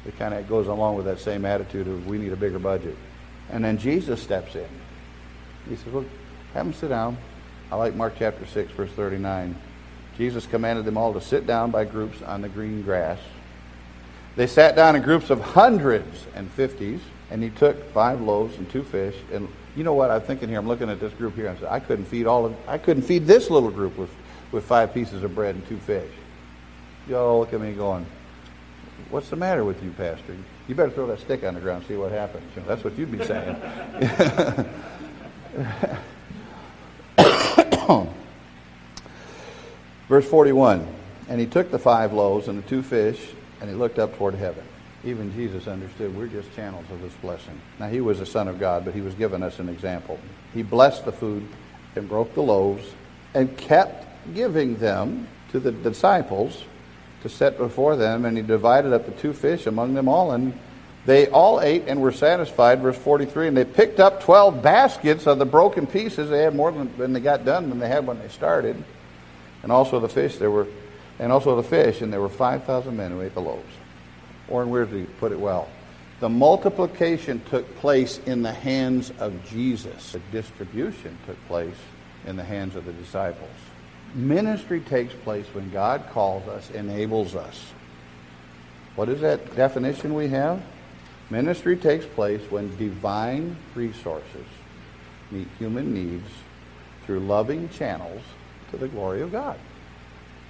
[0.05, 2.95] It kind of goes along with that same attitude of we need a bigger budget.
[3.49, 4.67] And then Jesus steps in.
[5.69, 6.05] He says, Well,
[6.53, 7.17] have them sit down.
[7.71, 9.55] I like Mark chapter 6, verse 39.
[10.17, 13.19] Jesus commanded them all to sit down by groups on the green grass.
[14.35, 17.01] They sat down in groups of hundreds and fifties,
[17.31, 19.15] and he took five loaves and two fish.
[19.31, 20.59] And you know what I'm thinking here?
[20.59, 21.49] I'm looking at this group here.
[21.49, 24.11] I said, I couldn't feed all of, I couldn't feed this little group with,
[24.51, 26.11] with five pieces of bread and two fish.
[27.07, 28.05] You all look at me going,
[29.09, 30.35] What's the matter with you, Pastor?
[30.67, 32.43] You better throw that stick on the ground and see what happens.
[32.55, 33.55] You know, that's what you'd be saying.
[40.07, 40.87] Verse 41
[41.27, 44.35] And he took the five loaves and the two fish, and he looked up toward
[44.35, 44.63] heaven.
[45.03, 47.59] Even Jesus understood we're just channels of this blessing.
[47.77, 50.17] Now, he was the Son of God, but he was giving us an example.
[50.53, 51.45] He blessed the food
[51.95, 52.89] and broke the loaves
[53.33, 56.63] and kept giving them to the disciples
[57.23, 60.57] to set before them, and he divided up the two fish among them all, and
[61.05, 62.81] they all ate and were satisfied.
[62.81, 66.29] Verse 43 And they picked up 12 baskets of the broken pieces.
[66.29, 68.81] They had more than, than they got done than they had when they started.
[69.63, 70.67] And also the fish, there were,
[71.19, 73.73] and also the fish, and there were 5,000 men who ate the loaves.
[74.47, 75.69] Warren Wiersbe put it well.
[76.19, 80.13] The multiplication took place in the hands of Jesus.
[80.13, 81.75] The distribution took place
[82.25, 83.49] in the hands of the disciples.
[84.15, 87.71] Ministry takes place when God calls us, enables us.
[88.95, 90.61] What is that definition we have?
[91.29, 94.45] Ministry takes place when divine resources
[95.31, 96.29] meet human needs
[97.05, 98.21] through loving channels
[98.69, 99.57] to the glory of God.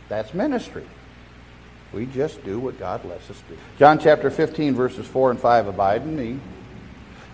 [0.09, 0.85] That's ministry.
[1.93, 3.57] We just do what God lets us do.
[3.79, 6.39] John chapter 15, verses 4 and 5 Abide in me,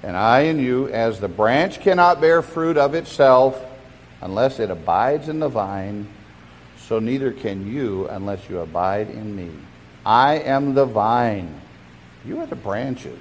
[0.04, 3.60] and I in you, as the branch cannot bear fruit of itself
[4.22, 6.08] unless it abides in the vine,
[6.90, 9.52] so neither can you unless you abide in me.
[10.04, 11.62] I am the vine,
[12.26, 13.20] you are the branches.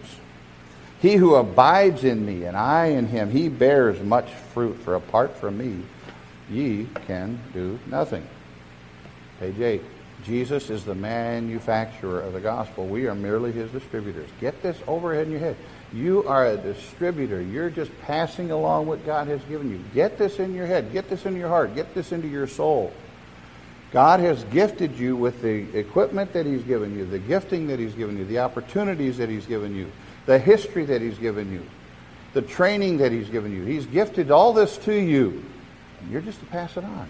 [1.01, 5.37] He who abides in me and I in him, he bears much fruit, for apart
[5.37, 5.85] from me,
[6.51, 8.27] ye can do nothing.
[9.39, 9.83] Page 8.
[10.25, 12.87] Jesus is the manufacturer of the gospel.
[12.87, 14.31] We are merely his distributors.
[14.41, 15.57] Get this overhead in your head.
[15.93, 17.41] You are a distributor.
[17.41, 19.81] You're just passing along what God has given you.
[19.95, 20.91] Get this in your head.
[20.93, 21.75] Get this in your heart.
[21.75, 22.93] Get this into your soul.
[23.91, 27.95] God has gifted you with the equipment that he's given you, the gifting that he's
[27.95, 29.91] given you, the opportunities that he's given you,
[30.27, 31.65] the history that he's given you,
[32.35, 33.65] the training that he's given you.
[33.65, 35.43] He's gifted all this to you.
[36.01, 37.09] And you're just to pass it on.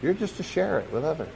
[0.00, 1.28] You're just to share it with others.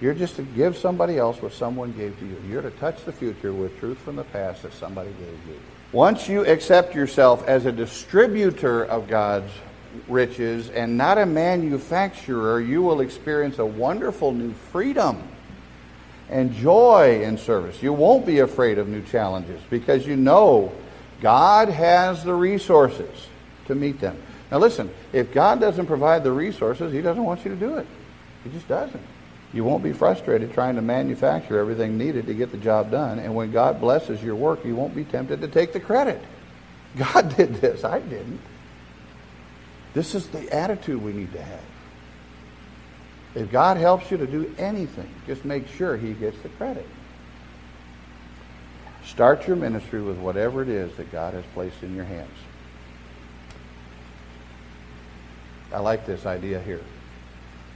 [0.00, 2.36] You're just to give somebody else what someone gave to you.
[2.48, 5.60] You're to touch the future with truth from the past that somebody gave you.
[5.92, 9.50] Once you accept yourself as a distributor of God's
[10.08, 15.22] riches and not a manufacturer, you will experience a wonderful new freedom
[16.30, 17.82] and joy in service.
[17.82, 20.72] You won't be afraid of new challenges because you know
[21.20, 23.28] God has the resources
[23.66, 24.16] to meet them.
[24.50, 27.86] Now, listen, if God doesn't provide the resources, He doesn't want you to do it.
[28.44, 29.02] He just doesn't.
[29.52, 33.18] You won't be frustrated trying to manufacture everything needed to get the job done.
[33.18, 36.20] And when God blesses your work, you won't be tempted to take the credit.
[36.96, 38.40] God did this, I didn't.
[39.98, 41.64] This is the attitude we need to have.
[43.34, 46.86] If God helps you to do anything, just make sure He gets the credit.
[49.04, 52.30] Start your ministry with whatever it is that God has placed in your hands.
[55.74, 56.84] I like this idea here.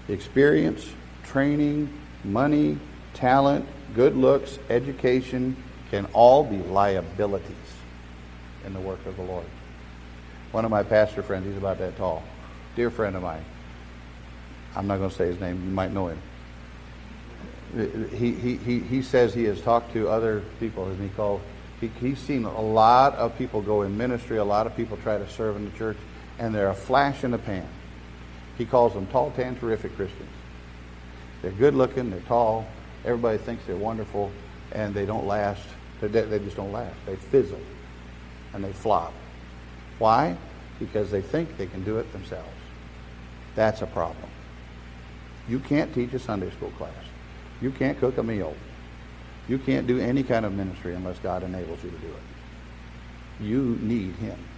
[0.09, 0.89] Experience,
[1.25, 2.79] training, money,
[3.15, 5.57] talent, good looks, education
[5.91, 7.57] can all be liabilities
[8.65, 9.47] in the work of the Lord.
[10.53, 12.23] One of my pastor friends, he's about that tall,
[12.77, 13.45] dear friend of mine.
[14.77, 16.19] I'm not going to say his name, you might know him.
[18.15, 21.41] He, he, he, he says he has talked to other people, and he called,
[21.81, 25.17] he, he's seen a lot of people go in ministry, a lot of people try
[25.17, 25.97] to serve in the church,
[26.39, 27.67] and they're a flash in the pan.
[28.59, 30.29] He calls them tall, tan, terrific Christians.
[31.41, 32.67] They're good looking, they're tall,
[33.05, 34.31] everybody thinks they're wonderful,
[34.71, 35.63] and they don't last.
[36.01, 36.97] They, they just don't last.
[37.07, 37.61] They fizzle
[38.53, 39.15] and they flop.
[39.99, 40.37] Why?
[40.79, 42.49] Because they think they can do it themselves.
[43.55, 44.29] That's a problem.
[45.49, 46.93] You can't teach a Sunday school class.
[47.61, 48.55] You can't cook a meal.
[49.49, 53.45] You can't do any kind of ministry unless God enables you to do it.
[53.45, 54.39] You need Him.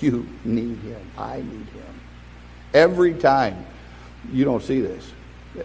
[0.00, 1.00] You need Him.
[1.16, 2.00] I need Him.
[2.74, 3.64] Every time,
[4.30, 5.10] you don't see this,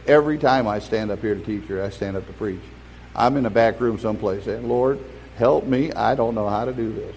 [0.08, 2.62] Every time I stand up here to teach or I stand up to preach,
[3.15, 4.99] I'm in a back room someplace saying, Lord,
[5.38, 5.91] help me.
[5.91, 7.15] I don't know how to do this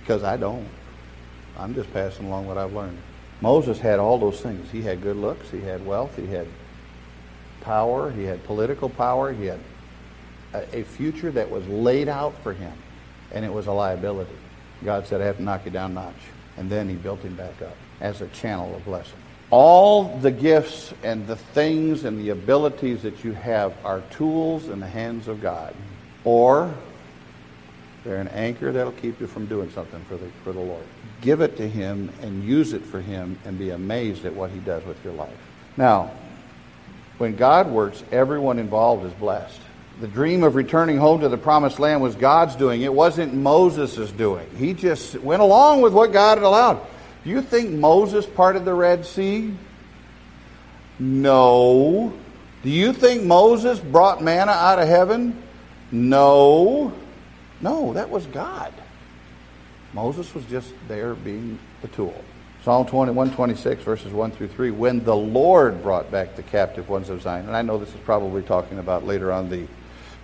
[0.00, 0.66] because I don't.
[1.58, 2.98] I'm just passing along what I've learned.
[3.40, 4.70] Moses had all those things.
[4.70, 6.46] He had good looks, he had wealth, he had
[7.60, 9.60] power, he had political power, he had
[10.52, 12.72] a, a future that was laid out for him,
[13.32, 14.36] and it was a liability.
[14.84, 16.14] God said, I have to knock you down a notch.
[16.56, 19.18] And then he built him back up as a channel of blessing.
[19.50, 24.80] All the gifts and the things and the abilities that you have are tools in
[24.80, 25.74] the hands of God.
[26.24, 26.74] Or
[28.04, 30.84] they're an anchor that'll keep you from doing something for the, for the Lord.
[31.24, 34.58] Give it to Him and use it for Him and be amazed at what He
[34.60, 35.34] does with your life.
[35.74, 36.10] Now,
[37.16, 39.58] when God works, everyone involved is blessed.
[40.02, 42.82] The dream of returning home to the promised land was God's doing.
[42.82, 44.46] It wasn't Moses' doing.
[44.58, 46.84] He just went along with what God had allowed.
[47.24, 49.54] Do you think Moses parted the Red Sea?
[50.98, 52.12] No.
[52.62, 55.42] Do you think Moses brought manna out of heaven?
[55.90, 56.92] No.
[57.62, 58.74] No, that was God.
[59.94, 62.14] Moses was just there being the tool.
[62.64, 64.72] Psalm 21, 26, verses 1 through 3.
[64.72, 68.00] When the Lord brought back the captive ones of Zion, and I know this is
[68.00, 69.66] probably talking about later on the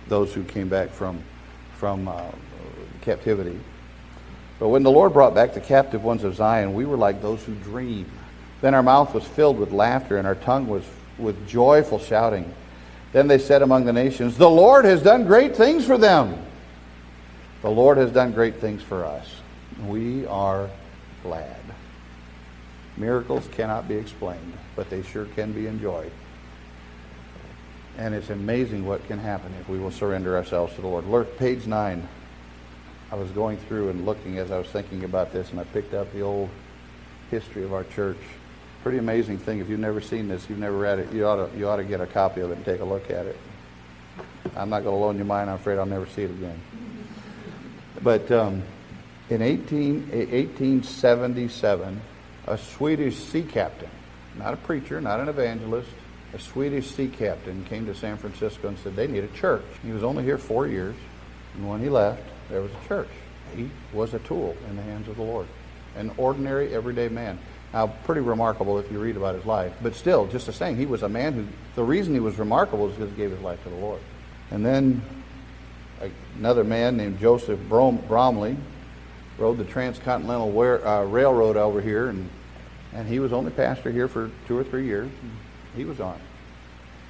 [0.07, 1.23] those who came back from
[1.77, 2.31] from uh,
[3.01, 3.59] captivity.
[4.59, 7.43] But when the Lord brought back the captive ones of Zion, we were like those
[7.43, 8.11] who dream.
[8.59, 10.83] Then our mouth was filled with laughter, and our tongue was
[11.17, 12.53] with joyful shouting.
[13.13, 16.37] Then they said among the nations, The Lord has done great things for them.
[17.61, 19.40] The Lord has done great things for us.
[19.87, 20.69] We are
[21.23, 21.59] glad.
[22.97, 26.11] Miracles cannot be explained, but they sure can be enjoyed.
[27.97, 31.05] And it's amazing what can happen if we will surrender ourselves to the Lord.
[31.07, 32.07] Look, page 9.
[33.11, 35.93] I was going through and looking as I was thinking about this, and I picked
[35.93, 36.49] up the old
[37.29, 38.17] history of our church.
[38.83, 39.59] Pretty amazing thing.
[39.59, 41.83] If you've never seen this, you've never read it, you ought to, you ought to
[41.83, 43.37] get a copy of it and take a look at it.
[44.55, 45.49] I'm not going to loan you mine.
[45.49, 46.59] I'm afraid I'll never see it again.
[48.01, 48.63] But um,
[49.31, 52.01] in 18, 1877,
[52.47, 53.89] a Swedish sea captain,
[54.37, 55.89] not a preacher, not an evangelist,
[56.33, 59.63] a Swedish sea captain came to San Francisco and said they need a church.
[59.83, 60.95] He was only here four years,
[61.55, 63.07] and when he left, there was a church.
[63.55, 65.47] He was a tool in the hands of the Lord,
[65.95, 67.39] an ordinary, everyday man.
[67.73, 70.85] Now, pretty remarkable if you read about his life, but still, just the same, he
[70.85, 73.63] was a man who, the reason he was remarkable is because he gave his life
[73.63, 74.01] to the Lord.
[74.51, 75.01] And then
[76.37, 78.57] another man named Joseph Bromley
[79.41, 82.29] rode the Transcontinental uh, Railroad over here, and,
[82.93, 85.09] and he was only pastor here for two or three years.
[85.75, 86.19] He was on.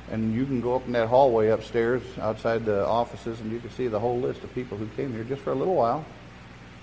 [0.09, 3.69] And you can go up in that hallway upstairs outside the offices, and you can
[3.71, 6.05] see the whole list of people who came here just for a little while.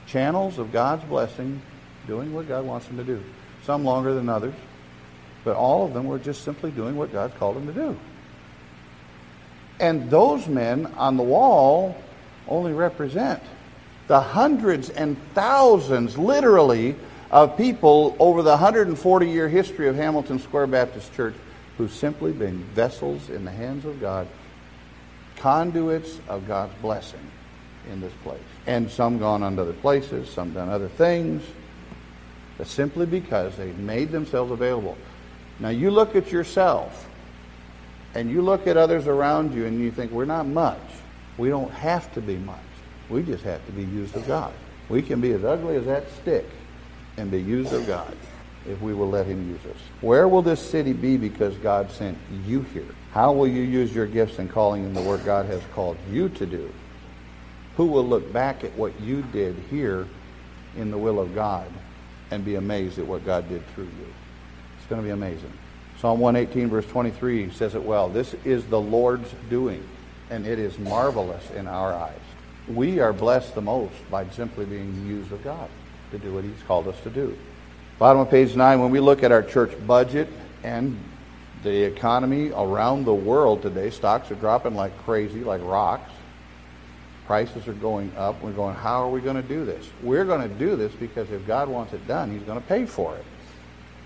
[0.07, 1.63] Channels of God's blessing,
[2.07, 3.23] doing what God wants them to do.
[3.65, 4.55] Some longer than others,
[5.45, 7.99] but all of them were just simply doing what God called them to do.
[9.81, 11.97] And those men on the wall
[12.49, 13.43] only represent
[14.09, 16.97] the hundreds and thousands, literally,
[17.31, 21.35] of people over the 140 year history of Hamilton Square Baptist Church
[21.77, 24.27] who've simply been vessels in the hands of God,
[25.37, 27.31] conduits of God's blessing
[27.91, 28.43] in this place.
[28.67, 31.45] And some gone on to other places, some done other things,
[32.59, 34.99] but simply because they've made themselves available.
[35.61, 37.09] Now you look at yourself
[38.15, 40.81] and you look at others around you and you think, we're not much.
[41.37, 42.59] We don't have to be much.
[43.09, 44.53] We just have to be used of God.
[44.89, 46.47] We can be as ugly as that stick
[47.17, 48.17] and be used of God
[48.67, 49.81] if we will let Him use us.
[50.01, 52.85] Where will this city be because God sent you here?
[53.13, 56.29] How will you use your gifts and calling in the work God has called you
[56.31, 56.71] to do?
[57.77, 60.07] Who will look back at what you did here
[60.77, 61.69] in the will of God
[62.31, 64.13] and be amazed at what God did through you?
[64.79, 65.53] It's going to be amazing.
[66.01, 68.09] Psalm 118, verse 23 says it well.
[68.09, 69.87] This is the Lord's doing,
[70.31, 72.21] and it is marvelous in our eyes.
[72.69, 75.71] We are blessed the most by simply being used of God
[76.11, 77.37] to do what He's called us to do.
[77.99, 80.29] Bottom of page 9, when we look at our church budget
[80.63, 80.99] and
[81.63, 86.11] the economy around the world today, stocks are dropping like crazy, like rocks.
[87.27, 88.41] Prices are going up.
[88.43, 89.89] We're going, how are we going to do this?
[90.03, 92.87] We're going to do this because if God wants it done, He's going to pay
[92.87, 93.25] for it.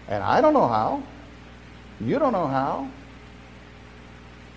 [0.08, 1.02] And I don't know how.
[2.00, 2.88] You don't know how.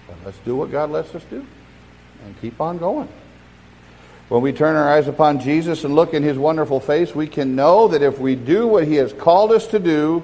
[0.08, 1.46] But let's do what God lets us do
[2.24, 3.10] and keep on going.
[4.28, 7.56] When we turn our eyes upon Jesus and look in his wonderful face, we can
[7.56, 10.24] know that if we do what he has called us to do,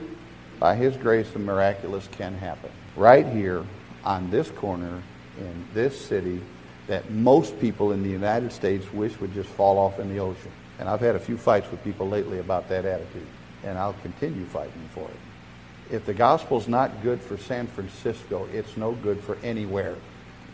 [0.59, 2.71] by his grace, the miraculous can happen.
[2.95, 3.63] Right here
[4.03, 5.03] on this corner
[5.37, 6.41] in this city
[6.87, 10.51] that most people in the United States wish would just fall off in the ocean.
[10.79, 13.27] And I've had a few fights with people lately about that attitude,
[13.63, 15.93] and I'll continue fighting for it.
[15.93, 19.95] If the gospel's not good for San Francisco, it's no good for anywhere,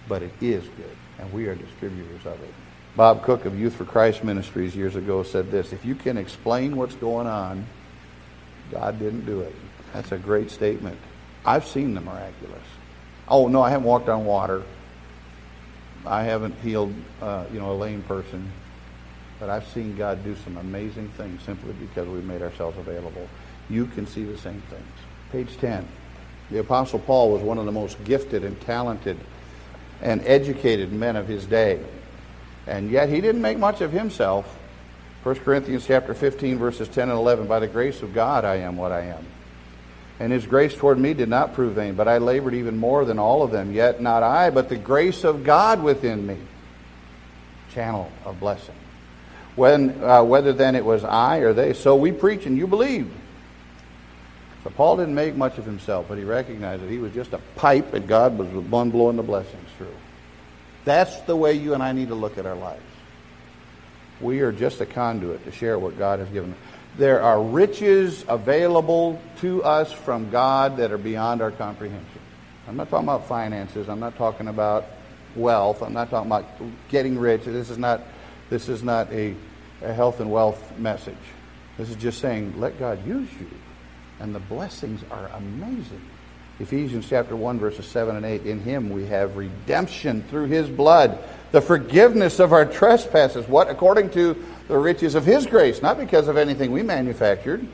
[0.10, 2.54] but it is good, and we are distributors of it.
[2.98, 6.76] Bob Cook of Youth for Christ Ministries years ago said this If you can explain
[6.76, 7.68] what's going on,
[8.72, 9.54] God didn't do it.
[9.94, 10.98] That's a great statement.
[11.46, 12.64] I've seen the miraculous.
[13.28, 14.64] Oh, no, I haven't walked on water.
[16.08, 18.52] I haven't healed, uh, you know, a lame person.
[19.40, 23.30] But I've seen God do some amazing things simply because we've made ourselves available.
[23.70, 24.88] You can see the same things.
[25.32, 25.88] Page 10.
[26.50, 29.20] The Apostle Paul was one of the most gifted and talented
[30.02, 31.80] and educated men of his day.
[32.68, 34.58] And yet he didn't make much of himself.
[35.24, 38.78] 1 Corinthians chapter 15 verses 10 and 11 by the grace of God I am
[38.78, 39.26] what I am.
[40.20, 43.20] And his grace toward me did not prove vain, but I labored even more than
[43.20, 43.72] all of them.
[43.72, 46.38] Yet not I, but the grace of God within me.
[47.74, 48.76] Channel of blessing.
[49.56, 51.74] When, uh, whether then it was I or they.
[51.74, 53.14] So we preach and you believed.
[54.64, 57.40] So Paul didn't make much of himself, but he recognized that he was just a
[57.56, 59.96] pipe and God was the one blowing the blessings through.
[60.86, 62.82] That's the way you and I need to look at our lives.
[64.22, 66.56] We are just a conduit to share what God has given.
[66.98, 72.22] There are riches available to us from God that are beyond our comprehension.
[72.68, 73.88] I'm not talking about finances.
[73.88, 74.86] I'm not talking about
[75.36, 75.84] wealth.
[75.84, 76.46] I'm not talking about
[76.90, 77.44] getting rich.
[77.46, 78.02] This is not,
[78.50, 79.36] this is not a,
[79.84, 81.16] a health and wealth message.
[81.78, 83.50] This is just saying, let God use you.
[84.20, 86.02] And the blessings are amazing.
[86.60, 88.46] Ephesians chapter 1, verses 7 and 8.
[88.46, 91.20] In him we have redemption through his blood,
[91.52, 93.48] the forgiveness of our trespasses.
[93.48, 93.70] What?
[93.70, 97.66] According to the riches of his grace, not because of anything we manufactured,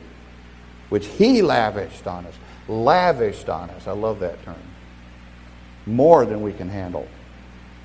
[0.90, 2.34] which he lavished on us.
[2.68, 3.86] Lavished on us.
[3.86, 4.56] I love that term.
[5.86, 7.08] More than we can handle,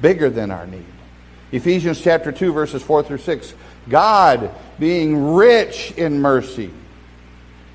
[0.02, 0.86] bigger than our need.
[1.52, 3.54] Ephesians chapter 2, verses 4 through 6.
[3.88, 6.72] God, being rich in mercy,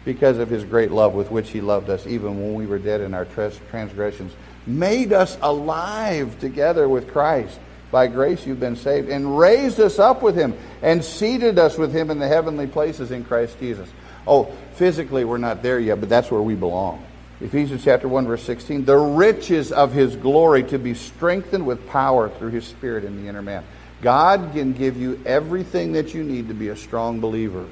[0.04, 3.00] because of his great love with which he loved us, even when we were dead
[3.00, 4.32] in our transgressions,
[4.66, 7.58] made us alive together with Christ.
[7.90, 11.92] By grace you've been saved, and raised us up with him, and seated us with
[11.92, 13.88] him in the heavenly places in Christ Jesus.
[14.26, 14.44] Oh,
[14.74, 17.04] physically we're not there yet, but that's where we belong.
[17.40, 22.28] Ephesians chapter 1 verse 16, the riches of his glory to be strengthened with power
[22.30, 23.64] through his spirit in the inner man.
[24.02, 27.66] God can give you everything that you need to be a strong believer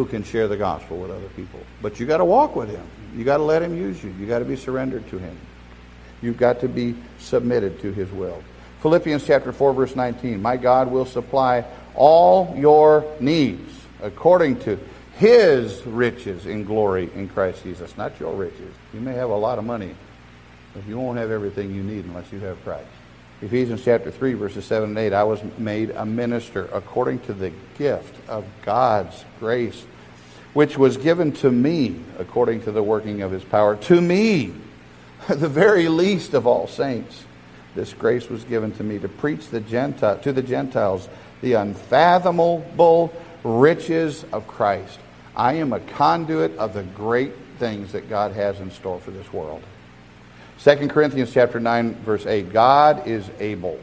[0.00, 1.60] who can share the gospel with other people.
[1.82, 2.82] But you got to walk with him.
[3.14, 4.08] You got to let him use you.
[4.18, 5.36] You got to be surrendered to him.
[6.22, 8.42] You've got to be submitted to his will.
[8.80, 10.40] Philippians chapter 4 verse 19.
[10.40, 14.78] My God will supply all your needs according to
[15.18, 18.74] his riches in glory in Christ Jesus, not your riches.
[18.94, 19.94] You may have a lot of money,
[20.72, 22.88] but you won't have everything you need unless you have Christ.
[23.42, 25.12] Ephesians chapter 3 verses 7 and 8.
[25.12, 29.84] I was made a minister according to the gift of God's grace
[30.52, 33.76] which was given to me according to the working of his power.
[33.76, 34.52] To me,
[35.28, 37.24] the very least of all saints,
[37.74, 41.08] this grace was given to me to preach the Gentile, to the Gentiles
[41.40, 43.12] the unfathomable
[43.44, 44.98] riches of Christ.
[45.36, 49.32] I am a conduit of the great things that God has in store for this
[49.32, 49.62] world.
[50.62, 53.80] 2 Corinthians chapter 9 verse 8 God is able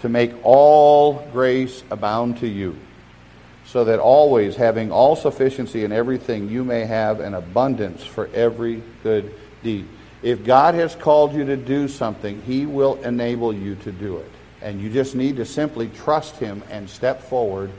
[0.00, 2.76] to make all grace abound to you
[3.66, 8.82] so that always having all sufficiency in everything you may have an abundance for every
[9.02, 9.34] good
[9.64, 9.86] deed.
[10.22, 14.30] If God has called you to do something, He will enable you to do it.
[14.62, 17.70] And you just need to simply trust Him and step forward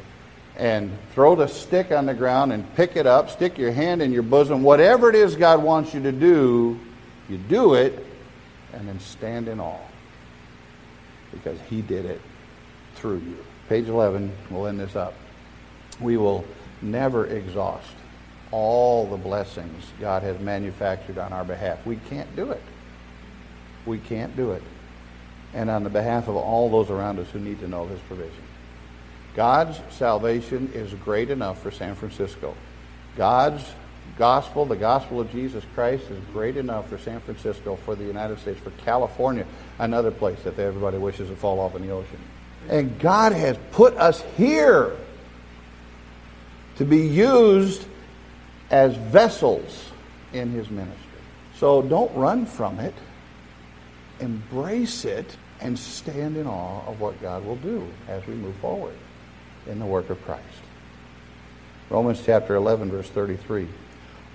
[0.57, 4.11] and throw the stick on the ground and pick it up, stick your hand in
[4.11, 4.61] your bosom.
[4.61, 6.79] Whatever it is God wants you to do,
[7.29, 8.05] you do it,
[8.73, 9.77] and then stand in awe
[11.31, 12.21] because He did it
[12.95, 13.37] through you.
[13.67, 15.13] Page 11, we'll end this up
[15.99, 16.45] we will
[16.81, 17.91] never exhaust
[18.51, 21.85] all the blessings God has manufactured on our behalf.
[21.85, 22.61] We can't do it.
[23.85, 24.63] We can't do it.
[25.53, 28.43] And on the behalf of all those around us who need to know His provision.
[29.35, 32.55] God's salvation is great enough for San Francisco.
[33.15, 33.63] God's
[34.17, 38.39] gospel, the gospel of Jesus Christ, is great enough for San Francisco, for the United
[38.39, 39.45] States, for California,
[39.77, 42.19] another place that everybody wishes to fall off in the ocean.
[42.69, 44.95] And God has put us here
[46.77, 47.85] to be used
[48.69, 49.91] as vessels
[50.33, 50.97] in his ministry.
[51.57, 52.93] So don't run from it.
[54.19, 58.95] Embrace it and stand in awe of what God will do as we move forward
[59.67, 60.43] in the work of Christ.
[61.89, 63.67] Romans chapter 11, verse 33.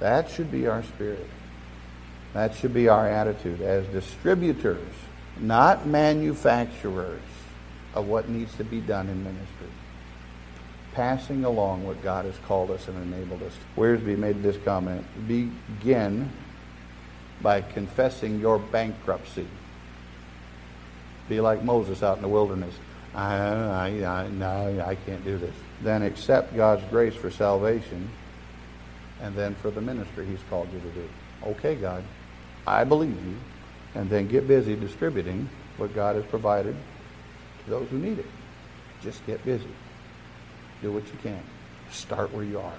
[0.00, 1.26] That should be our spirit.
[2.34, 4.92] That should be our attitude as distributors,
[5.38, 7.22] not manufacturers
[7.94, 9.68] of what needs to be done in ministry
[10.96, 13.52] passing along what God has called us and enabled us.
[13.76, 16.30] Wiersbe made this comment begin
[17.42, 19.46] by confessing your bankruptcy.
[21.28, 22.74] Be like Moses out in the wilderness.
[23.14, 25.54] I, I, I, no, I can't do this.
[25.82, 28.10] Then accept God's grace for salvation
[29.22, 31.08] and then for the ministry He's called you to do.
[31.44, 32.04] Okay, God,
[32.66, 33.36] I believe you.
[33.94, 35.48] And then get busy distributing
[35.78, 36.76] what God has provided
[37.64, 38.26] to those who need it.
[39.02, 39.70] Just get busy.
[40.82, 41.40] Do what you can.
[41.90, 42.74] Start where you are.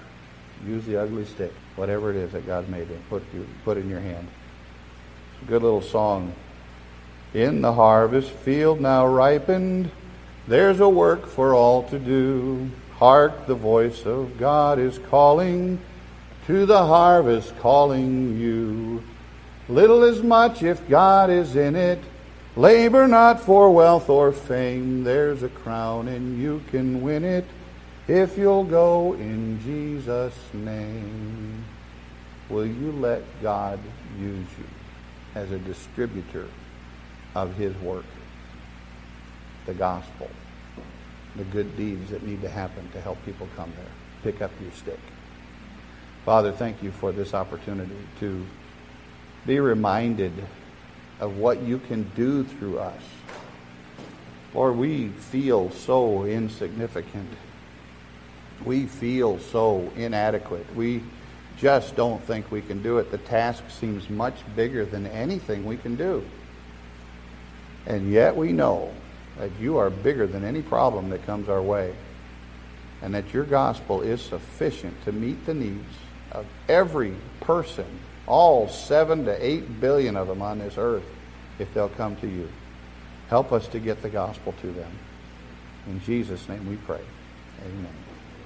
[0.66, 3.88] Use the ugly stick, whatever it is that God made it, put, you, put in
[3.88, 4.28] your hand.
[5.34, 6.32] It's a good little song.
[7.34, 9.90] In the harvest field now ripened,
[10.46, 12.70] there's a work for all to do.
[12.96, 15.78] Hark, the voice of God is calling,
[16.48, 19.04] to the harvest calling you.
[19.68, 22.00] Little is much if God is in it.
[22.56, 25.04] Labor not for wealth or fame.
[25.04, 27.44] There's a crown and you can win it
[28.08, 31.64] if you'll go in Jesus' name,
[32.48, 33.78] will you let God
[34.18, 34.64] use you?
[35.34, 36.46] as a distributor
[37.34, 38.04] of His work,
[39.66, 40.28] the gospel,
[41.36, 44.32] the good deeds that need to happen to help people come there.
[44.32, 44.98] Pick up your stick.
[46.24, 48.44] Father, thank you for this opportunity to
[49.46, 50.32] be reminded
[51.20, 53.02] of what you can do through us.
[54.54, 57.28] Lord, we feel so insignificant.
[58.64, 60.74] We feel so inadequate.
[60.74, 61.02] We
[61.58, 63.10] just don't think we can do it.
[63.10, 66.24] The task seems much bigger than anything we can do.
[67.86, 68.92] And yet we know
[69.38, 71.94] that you are bigger than any problem that comes our way.
[73.00, 75.94] And that your gospel is sufficient to meet the needs
[76.32, 77.86] of every person,
[78.26, 81.04] all seven to eight billion of them on this earth,
[81.58, 82.48] if they'll come to you.
[83.28, 84.90] Help us to get the gospel to them.
[85.86, 87.00] In Jesus' name we pray.
[87.64, 88.07] Amen.